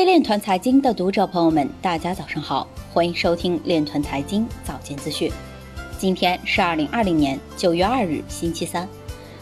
[0.00, 5.30] 位链团财经的读者朋友们，大家早上好，欢迎收听链团财经早间资讯。
[5.98, 8.88] 今天是二零二零年九月二日，星期三，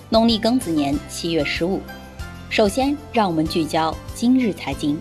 [0.08, 1.80] 农历庚子年七月十五。
[2.50, 4.98] 首先，让我们聚焦今日财经。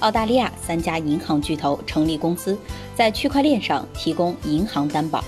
[0.00, 2.54] 澳大利亚三家银行巨头成立公司，
[2.94, 5.24] 在区块链上提供银行担保。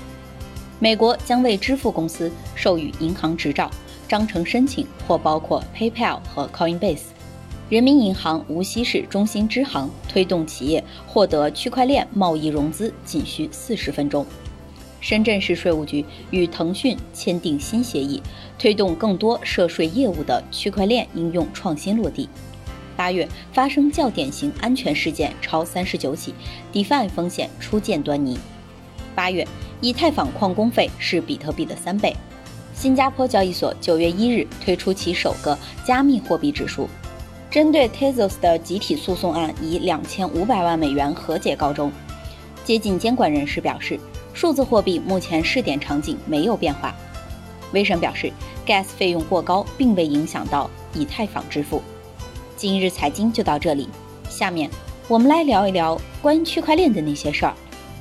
[0.79, 3.71] 美国将为支付公司授予银行执照，
[4.07, 7.05] 章程申请或包括 PayPal 和 Coinbase。
[7.69, 14.25] 人民银行无锡市中心支行推动企业获得区块链贸易融资仅需四十分钟。
[15.01, 18.23] 深圳市税务局与腾讯签订新协议，
[18.59, 22.27] 推动更多涉税业务的区块链应用创新落地。
[22.97, 26.35] 八月发生较典型安全事件超三十九起
[26.73, 28.39] ，DeFi 风险初见端倪。
[29.15, 29.47] 八月
[29.83, 32.17] 以太坊矿工费是比特币的三倍。
[32.75, 36.89] 新加坡交易所九月一日推出其首个加密货币指数。
[37.51, 41.91] 针对 Tezos 的集体诉讼案以两千五百万美元和解告终。
[42.63, 43.99] 接近监管人士表示，
[44.35, 46.95] 数字货币目前试点场景没有变化。
[47.73, 48.31] 威神表示
[48.67, 51.83] ，Gas 费用过高并未影响到以太坊支付。
[52.55, 53.89] 今日财经就到这里，
[54.29, 54.69] 下面
[55.09, 57.55] 我们来聊一聊关于区块链的那些事儿。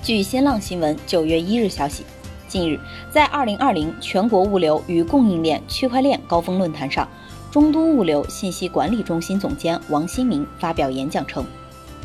[0.04, 2.04] 据新浪新闻九月一日消息，
[2.50, 2.78] 近日
[3.10, 7.08] 在二零二零全国物流与供应链区块链高峰论坛上。
[7.52, 11.46] 中都物流信息管理中心总监王新明发表演讲称，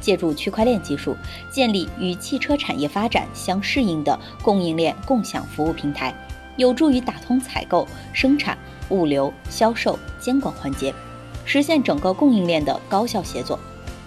[0.01, 1.17] 借助区块链技术，
[1.51, 6.15] 建立与汽车产业发展相适应的供应链共享服务平台，
[6.57, 8.57] 有助于打通采购、生产、
[8.91, 10.95] 物流、销售、监管环节，
[11.45, 13.59] 实现整个供应链的高效协作。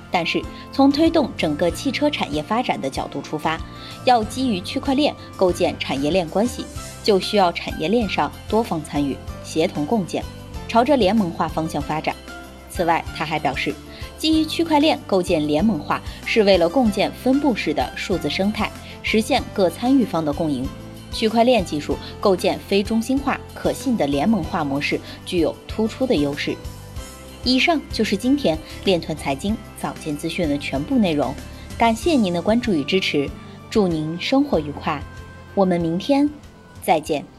[0.10, 0.42] 但是，
[0.72, 3.60] 从推动整个汽车产业发展的角度出发，
[4.06, 6.66] 要基于区块链构建产业链关系，
[7.04, 10.24] 就需要产业链上多方参与，协同共建。
[10.68, 12.16] 朝着联盟化方向发展。
[12.70, 13.74] 此外，他还表示，
[14.18, 18.70] 基于区块链构建联盟化，是为了共建分布式的数字生态，
[19.02, 20.68] 实现各参与方的共赢。
[21.12, 26.54] 区块链技术构建非中心化、可信的联盟化模式，具有突出的优势。
[27.46, 31.34] 以上就是今天链团财经早间资讯的全部内容，
[31.78, 33.30] 感谢您的关注与支持，
[33.70, 35.02] 祝您生活愉快，
[35.54, 36.30] 我们明天
[36.82, 37.35] 再见。